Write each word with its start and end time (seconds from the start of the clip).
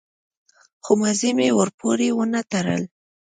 خو 0.83 0.91
مزي 1.01 1.31
مې 1.37 1.49
ورپورې 1.59 2.09
ونه 2.17 2.41
تړل. 2.51 2.83